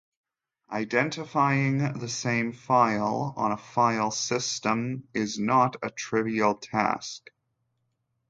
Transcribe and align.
Identifying 0.71 1.99
the 1.99 2.07
same 2.09 2.53
file 2.53 3.35
on 3.37 3.51
a 3.51 3.57
file 3.57 4.09
system 4.09 5.07
is 5.13 5.37
not 5.37 5.75
a 5.83 5.91
trivial 5.91 6.55
task. 6.55 7.29